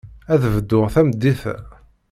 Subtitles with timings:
[0.33, 1.55] Ad bduɣ tameddit-a.